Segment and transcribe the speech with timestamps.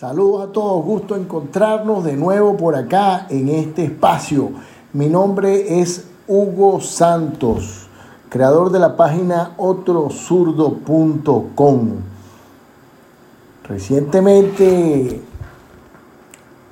[0.00, 4.52] Saludos a todos, gusto encontrarnos de nuevo por acá en este espacio.
[4.94, 7.86] Mi nombre es Hugo Santos,
[8.30, 11.88] creador de la página otrozurdo.com.
[13.68, 15.20] Recientemente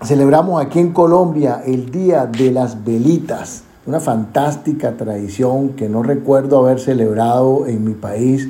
[0.02, 6.60] celebramos aquí en Colombia el Día de las Velitas, una fantástica tradición que no recuerdo
[6.60, 8.48] haber celebrado en mi país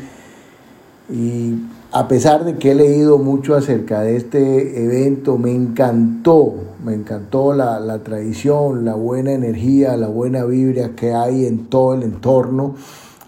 [1.11, 6.55] y a pesar de que he leído mucho acerca de este evento, me encantó,
[6.85, 11.95] me encantó la, la, tradición, la buena energía, la buena vibra que hay en todo
[11.95, 12.75] el entorno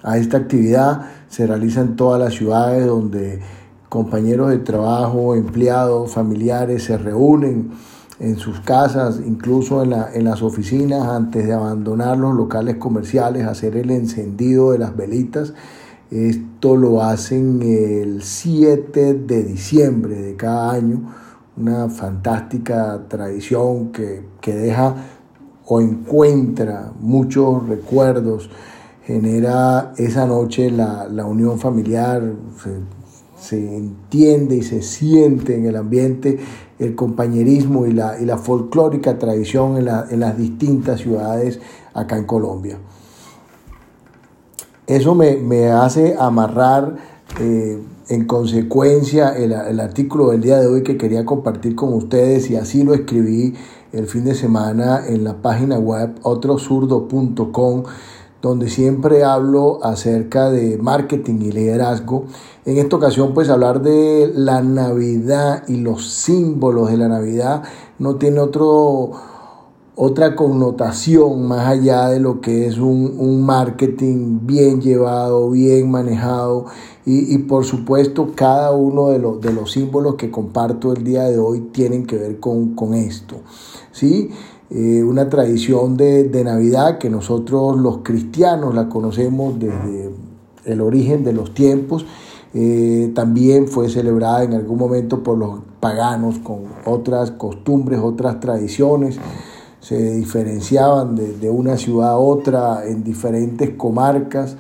[0.03, 1.07] a esta actividad.
[1.29, 3.41] Se realiza en todas las ciudades donde
[3.89, 7.71] compañeros de trabajo, empleados, familiares se reúnen
[8.19, 13.47] en sus casas, incluso en, la, en las oficinas, antes de abandonar los locales comerciales,
[13.47, 15.55] hacer el encendido de las velitas
[16.11, 21.09] esto lo hacen el 7 de diciembre de cada año,
[21.57, 24.97] una fantástica tradición que, deja
[25.67, 28.51] o encuentra muchos recuerdos,
[29.05, 32.23] genera esa noche la, unión familiar,
[33.39, 36.39] se, entiende y se siente en el ambiente
[36.81, 41.61] el compañerismo y la, y la folclórica tradición en, en las distintas ciudades
[41.95, 42.79] acá en Colombia.
[44.91, 46.97] Eso me, hace amarrar
[47.39, 52.57] eh, en consecuencia el, artículo del día de hoy que quería compartir con ustedes y
[52.57, 53.55] así lo escribí
[53.93, 57.85] el fin de semana en la página web otrosurdo.com
[58.43, 62.25] donde siempre hablo acerca de marketing y liderazgo.
[62.65, 67.63] En esta ocasión pues hablar de la Navidad y los símbolos de la Navidad
[68.01, 69.13] no tiene otro
[70.03, 76.65] otra connotación más allá de lo que es un, marketing bien llevado, bien manejado
[77.05, 81.39] y, por supuesto cada uno de, los, de los símbolos que comparto el día de
[81.39, 83.37] hoy tienen que ver con, esto.
[83.93, 84.31] ¿sí?
[84.71, 90.15] Eh, una tradición de, Navidad que nosotros los cristianos la conocemos desde
[90.65, 92.07] el origen de los tiempos.
[92.55, 99.21] Eh, también fue celebrada en algún momento por los paganos con otras costumbres, otras tradiciones
[99.91, 104.57] se diferenciaban de, una ciudad a otra en diferentes comarcas,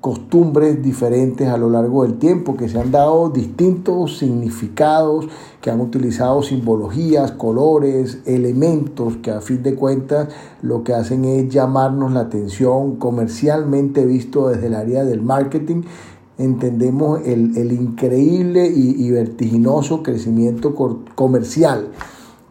[0.00, 5.26] costumbres diferentes a lo largo del tiempo, que se han dado distintos significados,
[5.60, 10.28] que han utilizado simbologías, colores, elementos que a fin de cuentas
[10.62, 15.82] lo que hacen es llamarnos la atención comercialmente visto desde el área del marketing.
[16.38, 20.76] Entendemos el, increíble y, y vertiginoso crecimiento
[21.16, 21.88] comercial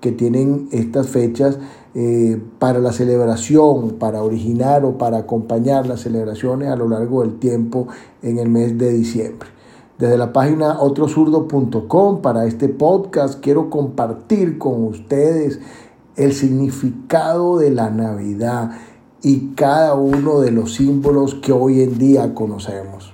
[0.02, 1.58] que tienen estas fechas
[1.96, 7.40] eh, para la celebración, para originar o para acompañar las celebraciones a lo largo del
[7.40, 7.88] tiempo
[8.22, 9.50] en el mes de diciembre.
[9.98, 15.60] Desde la página otrosurdo.com para este podcast quiero compartir con ustedes
[16.16, 18.72] el significado de la Navidad
[19.24, 23.14] y cada uno de los símbolos que hoy en día conocemos.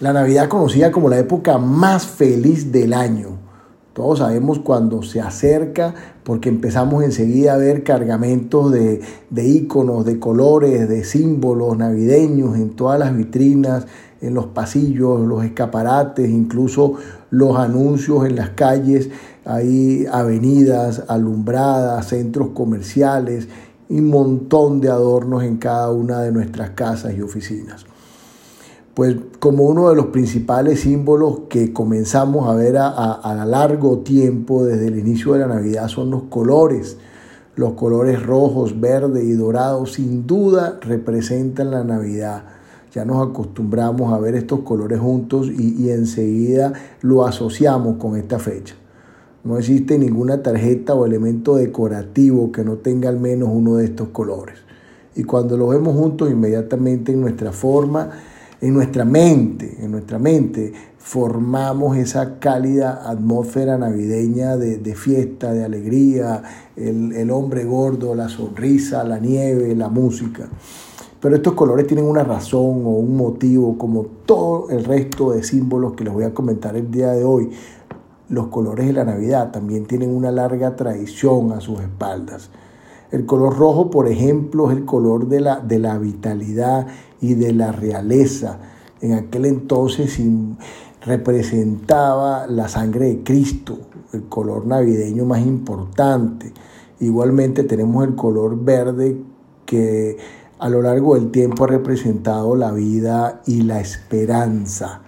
[0.00, 3.37] La Navidad conocida como la época más feliz del año
[3.98, 5.92] todos sabemos cuando se acerca
[6.22, 12.76] porque empezamos enseguida a ver cargamentos de, de íconos, de colores, de símbolos navideños en
[12.76, 13.88] todas las vitrinas,
[14.20, 16.94] en los pasillos, los escaparates, incluso
[17.30, 19.10] los anuncios en las calles.
[19.44, 23.48] Hay avenidas alumbradas, centros comerciales
[23.88, 27.84] y un montón de adornos en cada una de nuestras casas y oficinas
[28.98, 34.88] pues como uno de los principales símbolos que comenzamos a ver a, largo tiempo desde
[34.88, 36.96] el inicio de la Navidad son los colores.
[37.54, 42.42] Los colores rojos, verde y dorado sin duda representan la Navidad.
[42.92, 48.74] Ya nos acostumbramos a ver estos colores juntos y, enseguida lo asociamos con esta fecha.
[49.44, 54.08] No existe ninguna tarjeta o elemento decorativo que no tenga al menos uno de estos
[54.08, 54.56] colores.
[55.14, 58.10] Y cuando lo vemos juntos, inmediatamente en nuestra forma
[58.60, 66.42] en nuestra mente, en nuestra mente formamos esa cálida atmósfera navideña de, fiesta, de alegría,
[66.76, 70.48] el, el, hombre gordo, la sonrisa, la nieve, la música.
[71.20, 75.94] Pero estos colores tienen una razón o un motivo, como todo el resto de símbolos
[75.94, 77.50] que les voy a comentar el día de hoy.
[78.28, 82.50] Los colores de la Navidad también tienen una larga tradición a sus espaldas.
[83.10, 86.86] El color rojo, por ejemplo, es el color de la, de la vitalidad
[87.20, 88.58] y de la realeza.
[89.00, 90.18] En aquel entonces
[91.04, 93.78] representaba la sangre de Cristo,
[94.12, 96.52] el color navideño más importante.
[97.00, 99.16] Igualmente tenemos el color verde
[99.64, 100.16] que
[100.58, 105.02] a lo largo del tiempo ha representado la vida y la esperanza.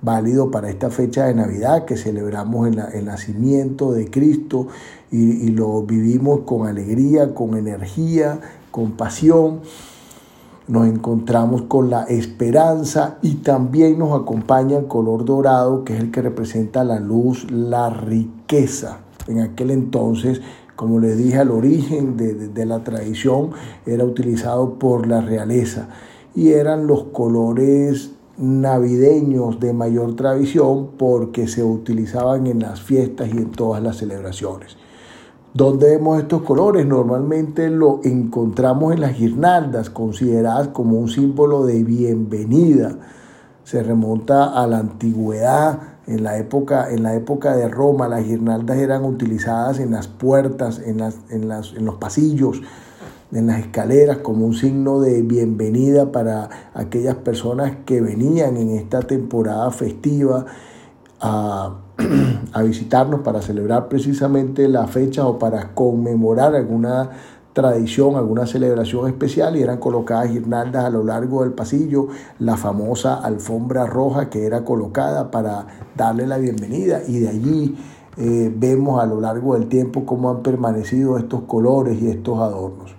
[0.00, 4.68] válido para esta fecha de Navidad que celebramos el, nacimiento de Cristo
[5.10, 8.38] y, lo vivimos con alegría, con energía,
[8.70, 9.60] con pasión.
[10.66, 16.10] Nos encontramos con la esperanza y también nos acompaña el color dorado que es el
[16.10, 19.00] que representa la luz, la riqueza.
[19.26, 20.40] En aquel entonces
[20.76, 23.50] como les dije, al origen de, la tradición
[23.86, 25.88] era utilizado por la realeza
[26.34, 33.38] y eran los colores navideños de mayor tradición porque se utilizaban en las fiestas y
[33.38, 34.76] en todas las celebraciones.
[35.54, 36.84] ¿Dónde vemos estos colores?
[36.84, 42.98] Normalmente lo encontramos en las guirnaldas, consideradas como un símbolo de bienvenida.
[43.62, 45.78] Se remonta a la antigüedad,
[46.08, 50.80] en la época, en la época de Roma, las guirnaldas eran utilizadas en las puertas,
[50.84, 52.60] en, las, en, las, en los pasillos,
[53.30, 59.02] en las escaleras, como un signo de bienvenida para aquellas personas que venían en esta
[59.02, 60.46] temporada festiva
[61.20, 61.83] a,
[62.52, 67.10] a visitarnos para celebrar precisamente la fecha o para conmemorar alguna
[67.52, 72.08] tradición, alguna celebración especial y eran colocadas guirnaldas a lo largo del pasillo,
[72.40, 77.76] la famosa alfombra roja que era colocada para darle la bienvenida y de allí
[78.16, 82.94] eh, vemos a lo largo del tiempo cómo han permanecido estos colores y estos adornos.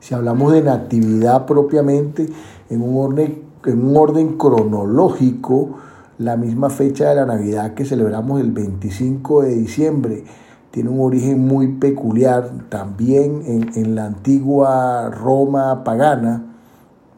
[0.00, 2.28] Si hablamos de natividad propiamente,
[2.68, 5.76] en un orden, en un orden cronológico,
[6.24, 10.24] la misma fecha de la Navidad que celebramos el 25 de diciembre,
[10.72, 13.42] tiene un origen muy peculiar también
[13.74, 16.46] en, la antigua Roma pagana,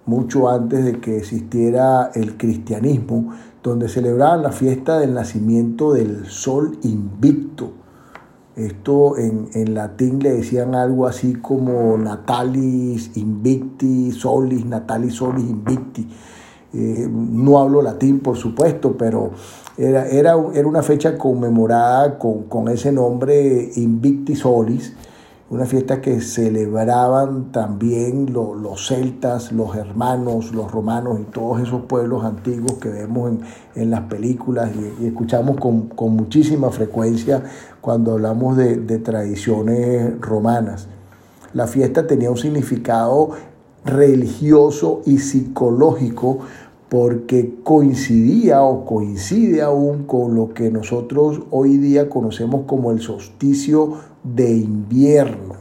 [0.07, 6.79] mucho antes de que existiera el cristianismo, donde celebraban la fiesta del nacimiento del sol
[6.83, 7.73] invicto.
[8.57, 16.09] Esto en, en, latín le decían algo así como Natalis Invicti, Solis, Natalis Solis Invicti.
[16.75, 19.31] Eh, no hablo latín, por supuesto, pero
[19.77, 24.93] era, era, era una fecha conmemorada con, ese nombre Invicti Solis,
[25.51, 32.25] una fiesta que celebraban también los celtas, los hermanos, los romanos y todos esos pueblos
[32.25, 33.31] antiguos que vemos
[33.77, 37.45] en, las películas y, escuchamos con, muchísima frecuencia
[37.81, 40.89] cuando hablamos de, de tradiciones romanas.
[41.53, 43.31] La fiesta tenía un significado
[43.85, 46.41] religioso y psicológico
[46.89, 53.95] porque coincidía o coincide aún con lo que nosotros hoy día conocemos como el solsticio
[54.23, 55.55] de invierno.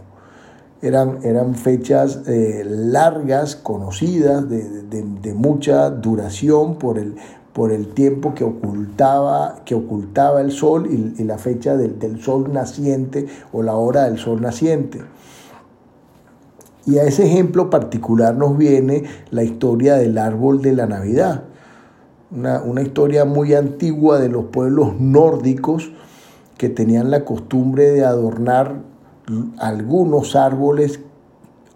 [0.82, 7.16] Eran, eran fechas eh, largas, conocidas, de, mucha duración por el,
[7.54, 13.28] por el tiempo que ocultaba, que ocultaba el sol y, la fecha del sol naciente
[13.54, 15.02] o la hora del sol naciente.
[16.86, 21.44] Y a ese ejemplo particular nos viene la historia del árbol de la Navidad,
[22.32, 25.92] una, historia muy antigua de los pueblos nórdicos
[26.58, 28.82] que tenían la costumbre de adornar
[29.60, 31.00] algunos árboles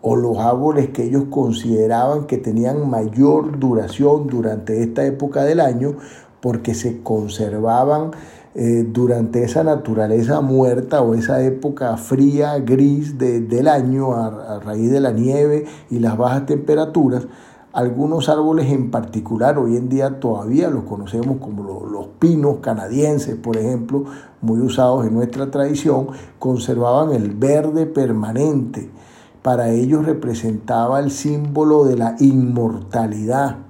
[0.01, 5.95] o los árboles que ellos consideraban que tenían mayor duración durante esta época del año
[6.41, 8.11] porque se conservaban
[8.59, 14.99] eh, durante esa naturaleza muerta o esa época fría, gris del año a, raíz de
[14.99, 17.27] la nieve y las bajas temperaturas,
[17.71, 23.57] algunos árboles en particular, hoy en día todavía los conocemos como los, pinos canadienses, por
[23.57, 24.05] ejemplo,
[24.41, 26.07] muy usados en nuestra tradición,
[26.39, 28.89] conservaban el verde permanente.
[29.43, 33.66] Para ellos representaba el símbolo de la inmortalidad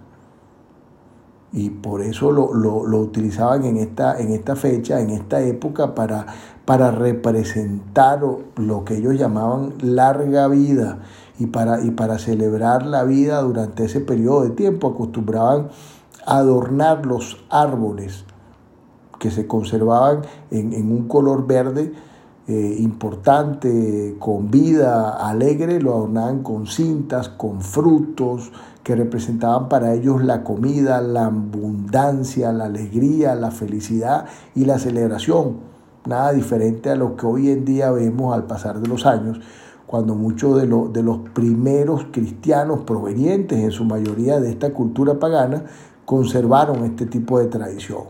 [1.58, 6.28] y por eso lo, utilizaban en esta, en esta fecha, en esta época, para,
[6.66, 8.22] para representar
[8.58, 11.00] lo que ellos llamaban larga vida
[11.40, 14.90] y para, y para celebrar la vida durante ese periodo de tiempo.
[14.90, 15.70] Acostumbraban
[16.28, 18.26] adornar los árboles
[19.18, 20.22] que se conservaban
[20.52, 21.92] en, un color verde
[22.48, 28.52] eh, importante, con vida alegre, lo adornaban con cintas, con frutos,
[28.88, 35.58] que representaban para ellos la comida, la abundancia, la alegría, la felicidad y la celebración.
[36.06, 39.42] Nada diferente a lo que hoy en día vemos al pasar de los años,
[39.88, 45.66] cuando muchos de, de los primeros cristianos provenientes en su mayoría de esta cultura pagana
[46.06, 48.04] conservaron este tipo de tradición.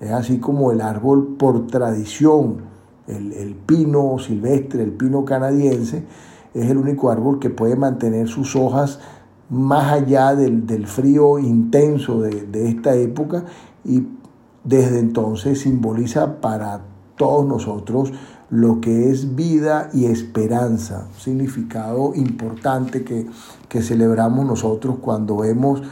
[0.00, 2.58] Es así como el árbol por tradición,
[3.06, 6.04] el, el pino silvestre, el pino canadiense,
[6.52, 9.00] es el único árbol que puede mantener sus hojas
[9.50, 13.44] más allá del, frío intenso de, esta época
[13.84, 14.06] y
[14.64, 16.82] desde entonces simboliza para
[17.16, 18.12] todos nosotros
[18.48, 23.26] lo que es vida y esperanza, un significado importante que,
[23.82, 25.82] celebramos nosotros cuando vemos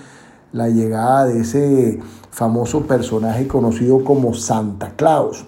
[0.52, 2.00] la llegada de ese
[2.30, 5.46] famoso personaje conocido como Santa Claus.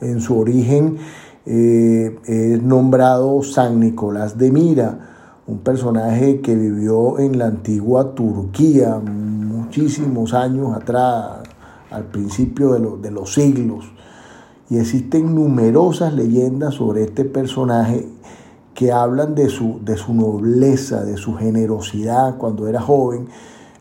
[0.00, 0.98] en su origen
[1.46, 5.11] eh, es nombrado San Nicolás de Mira,
[5.46, 11.40] un personaje que vivió en la antigua Turquía muchísimos años atrás,
[11.90, 13.92] al principio de, de los siglos.
[14.70, 18.08] Y existen numerosas leyendas sobre este personaje
[18.74, 23.28] que hablan de su, de su nobleza, de su generosidad cuando era joven.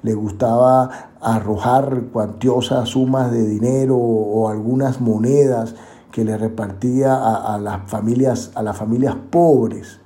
[0.03, 5.75] Le gustaba arrojar cuantiosas sumas de dinero o algunas monedas
[6.12, 10.00] que le repartía a, las, familias, a las familias pobres.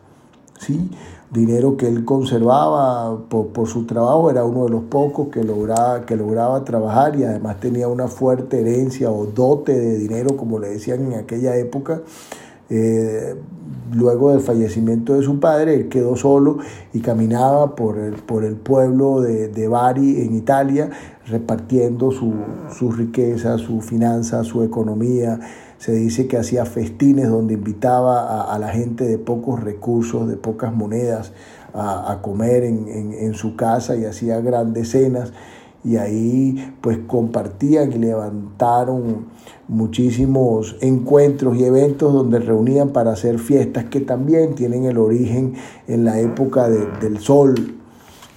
[0.59, 0.91] ¿sí?
[1.31, 6.15] Dinero que él conservaba por, su trabajo, era uno de los pocos que lograba, que
[6.15, 11.11] lograba trabajar y además tenía una fuerte herencia o dote de dinero, como le decían
[11.11, 12.01] en aquella época.
[12.69, 13.35] Eh,
[13.93, 16.59] luego del fallecimiento de su padre, él quedó solo
[16.93, 20.89] y caminaba por el, por el pueblo de, de Bari en Italia,
[21.27, 22.33] repartiendo su,
[22.77, 25.39] su riqueza, su finanza, su economía,
[25.77, 30.73] se dice que hacía festines donde invitaba a, la gente de pocos recursos, de pocas
[30.73, 31.33] monedas,
[31.73, 35.33] a, comer en, su casa y hacía grandes cenas.
[35.83, 39.27] Y ahí pues compartían y levantaron
[39.67, 45.53] muchísimos encuentros y eventos donde reunían para hacer fiestas que también tienen el origen
[45.87, 47.75] en la época del sol,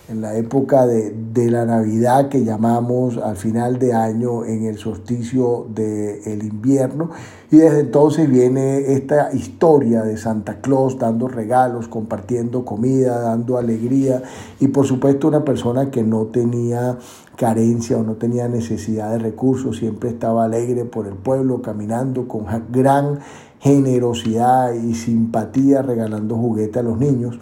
[0.09, 5.67] en la época de, la Navidad que llamamos al final de año en el solsticio
[5.69, 7.11] del invierno.
[7.51, 14.23] Y desde entonces viene esta historia de Santa Claus dando regalos, compartiendo comida, dando alegría
[14.59, 16.99] y por supuesto una persona que no tenía
[17.37, 22.47] carencia o no tenía necesidad de recursos, siempre estaba alegre por el pueblo, caminando con
[22.73, 23.21] gran
[23.61, 27.39] generosidad y simpatía, regalando juguetes a los niños.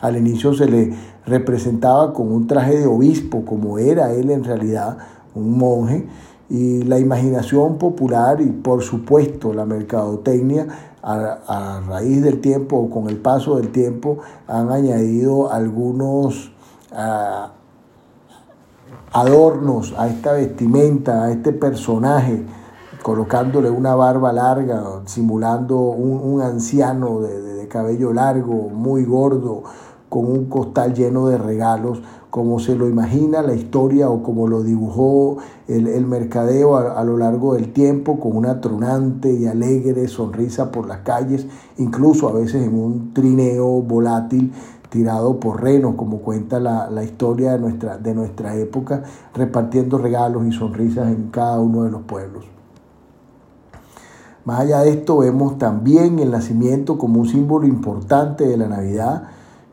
[0.00, 0.92] Al inicio se le
[1.26, 4.98] representaba con un traje de obispo, como era él en realidad,
[5.34, 6.06] un monje,
[6.48, 10.66] y la imaginación popular y por supuesto la mercadotecnia
[11.02, 16.52] a, raíz del tiempo o con el paso del tiempo han añadido algunos
[16.92, 17.52] ah,
[19.12, 22.44] adornos a esta vestimenta, a este personaje,
[23.02, 29.64] colocándole una barba larga, simulando un, anciano de cabello largo, muy gordo,
[30.12, 34.62] con un costal lleno de regalos, como se lo imagina la historia o como lo
[34.62, 35.38] dibujó
[35.68, 40.98] el, mercadeo a, lo largo del tiempo, con una tronante y alegre sonrisa por las
[40.98, 41.46] calles,
[41.78, 44.52] incluso a veces en un trineo volátil
[44.90, 50.46] tirado por renos, como cuenta la, la historia de nuestra, de nuestra época, repartiendo regalos
[50.46, 52.44] y sonrisas en cada uno de los pueblos.
[54.44, 59.22] Más allá de esto, vemos también el nacimiento como un símbolo importante de la Navidad,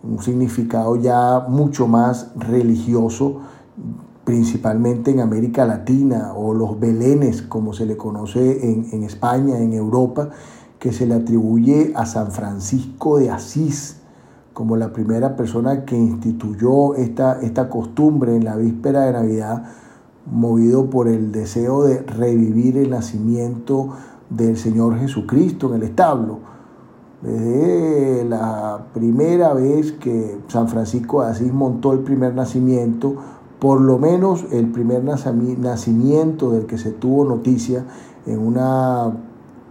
[0.03, 3.41] un significado ya mucho más religioso,
[4.23, 10.29] principalmente en América Latina, o los belenes, como se le conoce en, España, en Europa,
[10.77, 13.97] que se le atribuye a San Francisco de Asís
[14.53, 19.63] como la primera persona que instituyó esta, esta costumbre en la víspera de Navidad,
[20.29, 23.89] movido por el deseo de revivir el nacimiento
[24.29, 26.39] del Señor Jesucristo en el establo
[28.29, 33.15] la primera vez que San Francisco de Asís montó el primer nacimiento,
[33.59, 37.83] por lo menos el primer nacimiento del que se tuvo noticia
[38.25, 39.11] en una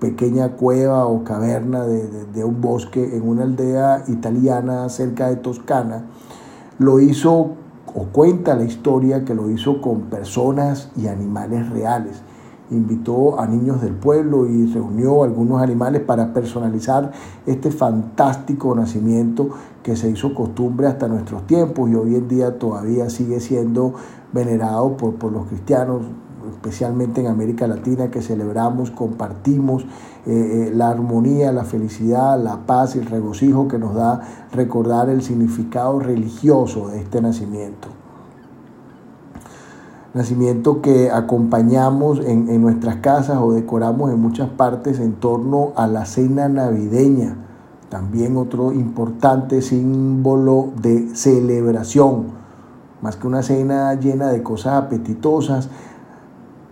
[0.01, 6.05] pequeña cueva o caverna de, un bosque en una aldea italiana cerca de Toscana,
[6.79, 7.53] lo hizo,
[7.95, 12.23] o cuenta la historia que lo hizo con personas y animales reales
[12.71, 17.13] invitó a niños del pueblo y reunió algunos animales para personalizar
[17.47, 19.51] este fantástico nacimiento
[19.83, 23.95] que se hizo costumbre hasta nuestros tiempos y hoy en día todavía sigue siendo
[24.33, 26.03] venerado por, por los cristianos,
[26.51, 29.85] especialmente en América Latina, que celebramos, compartimos
[30.27, 34.21] eh, eh, la armonía, la felicidad, la paz y el regocijo que nos da
[34.53, 37.98] recordar el significado religioso de este nacimiento
[40.15, 46.07] nacimiento que acompañamos en, nuestras casas o decoramos en muchas partes en torno a la
[46.07, 47.37] cena navideña,
[47.89, 52.39] también otro importante símbolo de celebración,
[53.03, 55.69] más que una cena llena de cosas apetitosas,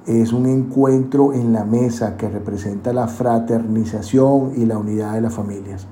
[0.06, 5.34] es un encuentro en la mesa que representa la fraternización y la unidad de las
[5.34, 5.86] familias.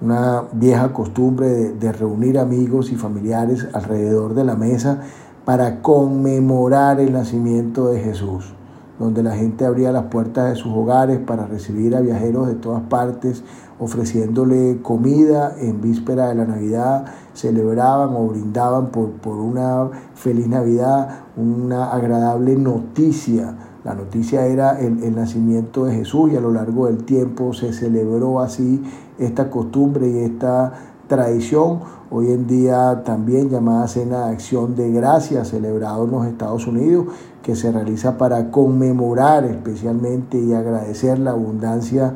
[0.00, 5.02] Una vieja costumbre de reunir amigos y familiares alrededor de la mesa
[5.48, 8.52] para conmemorar el nacimiento de Jesús.
[8.98, 12.82] donde la gente abría las puertas de sus hogares para recibir a viajeros de todas
[12.82, 13.44] partes,
[13.78, 21.20] ofreciéndole comida en víspera de la Navidad, celebraban o brindaban por, por una feliz Navidad,
[21.36, 23.54] una agradable noticia.
[23.84, 27.72] La noticia era el, el, nacimiento de Jesús y a lo largo del tiempo se
[27.72, 28.82] celebró así
[29.18, 30.72] esta costumbre y esta
[31.08, 36.66] tradición, hoy en día también llamada Cena de Acción de Gracias, celebrado en los Estados
[36.66, 37.06] Unidos,
[37.42, 42.14] que se realiza para conmemorar especialmente y agradecer la abundancia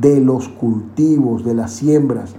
[0.00, 2.34] de los cultivos, de las siembras.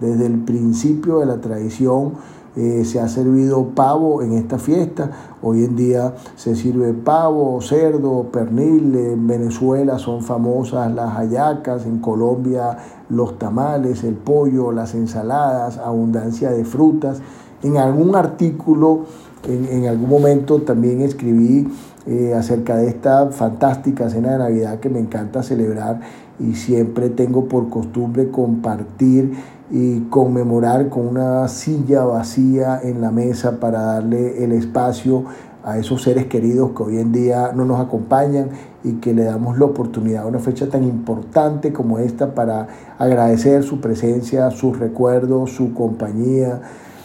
[0.00, 2.14] Desde el principio de la tradición
[2.56, 5.10] eh, se ha servido pavo en esta fiesta.
[5.42, 8.94] Hoy en día se sirve pavo, cerdo, pernil.
[8.94, 16.50] En Venezuela son famosas las hallacas, en Colombia los tamales, el pollo, las ensaladas, abundancia
[16.50, 17.20] de frutas.
[17.62, 19.06] En algún artículo,
[19.46, 21.68] en, algún momento también escribí
[22.06, 26.00] eh, acerca de esta fantástica cena de Navidad que me encanta celebrar
[26.38, 29.34] y siempre tengo por costumbre compartir
[29.70, 35.24] y conmemorar con una silla vacía en la mesa para darle el espacio
[35.64, 38.50] a esos seres queridos que hoy en día no nos acompañan
[38.82, 43.62] y que le damos la oportunidad a una fecha tan importante como esta para agradecer
[43.62, 46.60] su presencia, sus recuerdos, su compañía,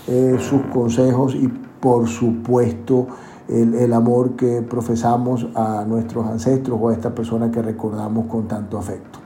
[0.08, 1.48] eh, sus consejos y
[1.80, 3.08] por supuesto
[3.50, 8.78] el, amor que profesamos a nuestros ancestros o a esta persona que recordamos con tanto
[8.78, 9.20] afecto.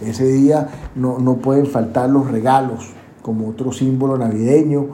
[0.00, 4.86] Ese día no, pueden faltar los regalos como otro símbolo navideño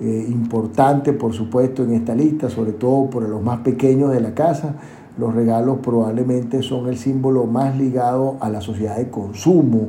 [0.00, 4.34] eh, importante, por supuesto, en esta lista, sobre todo por los más pequeños de la
[4.34, 4.74] casa.
[5.18, 9.88] Los regalos probablemente son el símbolo más ligado a la sociedad de consumo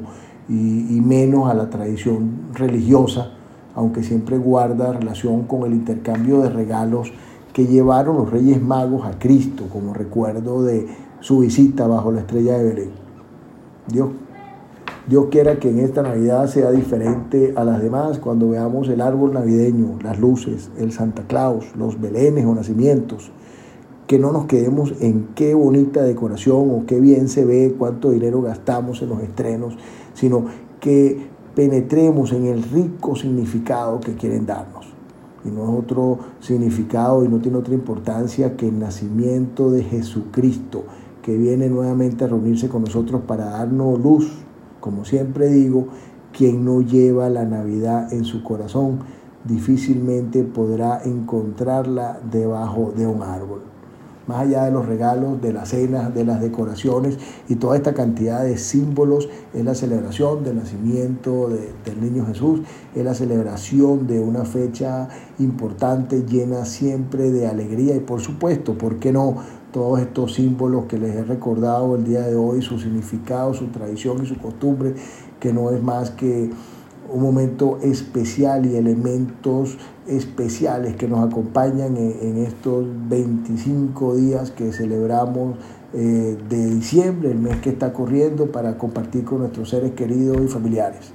[0.49, 3.31] y menos a la tradición religiosa,
[3.75, 7.11] aunque siempre guarda relación con el intercambio de regalos
[7.57, 10.85] que llevaron los Reyes Magos a Cristo como recuerdo de
[11.21, 12.89] su visita bajo la estrella de Belén.
[13.87, 14.09] Dios,
[15.09, 19.33] Dios quiera que en esta Navidad sea diferente a las demás cuando veamos el árbol
[19.33, 23.31] navideño, las luces, el Santa Claus, los belenes o nacimientos.
[24.05, 28.43] Que no nos quedemos en qué bonita decoración o qué bien se ve, cuánto dinero
[28.43, 29.75] gastamos en los estrenos,
[30.13, 30.45] sino
[30.79, 34.96] que penetremos en el rico significado que quieren darnos
[35.45, 40.83] y no es otro significado y no tiene otra importancia que el nacimiento de Jesucristo,
[41.21, 44.31] que viene nuevamente a reunirse con nosotros para darnos luz.
[44.79, 45.87] Como siempre digo,
[46.31, 48.99] quien no lleva la Navidad en su corazón
[49.43, 53.76] difícilmente podrá encontrarla debajo de un árbol
[54.27, 58.43] más allá de los regalos, de las cenas, de las decoraciones y toda esta cantidad
[58.43, 62.61] de símbolos, es la celebración del nacimiento del niño Jesús,
[62.93, 65.07] es la celebración de una fecha
[65.39, 69.37] importante, llena siempre de alegría y por supuesto, ¿por qué no?
[69.71, 74.23] Todos estos símbolos que les he recordado el día de hoy, su significado, su tradición
[74.23, 74.95] y su costumbre,
[75.39, 76.49] que no es más que
[77.09, 85.57] un momento especial y elementos especiales que nos acompañan en, estos 25 días que celebramos
[85.93, 90.47] eh, de diciembre, el mes que está corriendo, para compartir con nuestros seres queridos y
[90.47, 91.11] familiares.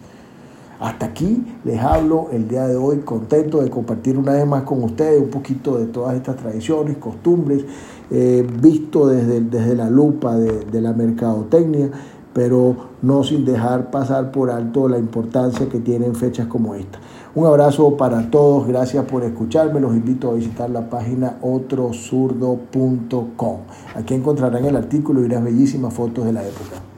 [0.81, 4.83] Hasta aquí les hablo el día de hoy, contento de compartir una vez más con
[4.83, 7.65] ustedes un poquito de todas estas tradiciones, costumbres,
[8.11, 11.91] eh, visto desde, desde la lupa de, de la mercadotecnia
[12.33, 16.99] pero no sin dejar pasar por alto la importancia que tienen fechas como esta.
[17.35, 23.57] Un abrazo para todos, gracias por escucharme, los invito a visitar la página otrosurdo.com.
[23.95, 26.92] Aquí encontrarán el artículo y unas bellísimas fotos de la época.